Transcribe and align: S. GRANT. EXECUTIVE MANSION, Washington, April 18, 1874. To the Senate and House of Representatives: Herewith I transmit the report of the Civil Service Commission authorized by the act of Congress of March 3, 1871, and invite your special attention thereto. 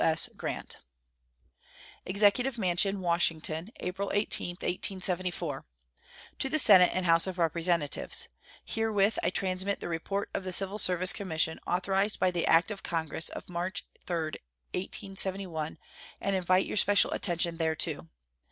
S. 0.03 0.29
GRANT. 0.35 0.77
EXECUTIVE 2.07 2.57
MANSION, 2.57 3.01
Washington, 3.01 3.69
April 3.81 4.09
18, 4.11 4.55
1874. 4.55 5.63
To 6.39 6.49
the 6.49 6.57
Senate 6.57 6.89
and 6.91 7.05
House 7.05 7.27
of 7.27 7.37
Representatives: 7.37 8.27
Herewith 8.65 9.19
I 9.21 9.29
transmit 9.29 9.79
the 9.79 9.87
report 9.87 10.31
of 10.33 10.43
the 10.43 10.51
Civil 10.53 10.79
Service 10.79 11.13
Commission 11.13 11.59
authorized 11.67 12.19
by 12.19 12.31
the 12.31 12.47
act 12.47 12.71
of 12.71 12.81
Congress 12.81 13.29
of 13.29 13.47
March 13.47 13.85
3, 14.07 14.13
1871, 14.73 15.77
and 16.19 16.35
invite 16.35 16.65
your 16.65 16.77
special 16.77 17.11
attention 17.11 17.57
thereto. 17.59 18.09